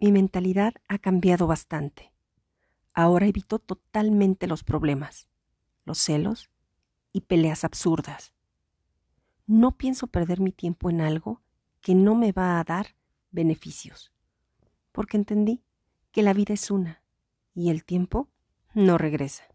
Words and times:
mi 0.00 0.12
mentalidad 0.12 0.74
ha 0.88 0.98
cambiado 0.98 1.46
bastante. 1.46 2.12
Ahora 2.94 3.26
evito 3.26 3.58
totalmente 3.58 4.46
los 4.46 4.64
problemas, 4.64 5.28
los 5.84 5.98
celos 5.98 6.50
y 7.12 7.22
peleas 7.22 7.64
absurdas. 7.64 8.32
No 9.46 9.76
pienso 9.76 10.06
perder 10.06 10.40
mi 10.40 10.52
tiempo 10.52 10.88
en 10.88 11.02
algo 11.02 11.42
que 11.82 11.94
no 11.94 12.14
me 12.14 12.32
va 12.32 12.58
a 12.58 12.64
dar 12.64 12.94
beneficios, 13.30 14.12
porque 14.92 15.18
entendí 15.18 15.62
que 16.12 16.22
la 16.22 16.32
vida 16.32 16.54
es 16.54 16.70
una 16.70 17.02
y 17.54 17.70
el 17.70 17.84
tiempo 17.84 18.28
no 18.72 18.96
regresa. 18.96 19.49